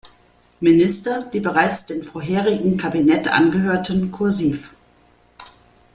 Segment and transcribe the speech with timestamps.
[0.61, 4.73] Minister, die bereits dem vorherigen Kabinett angehörten, kursiv.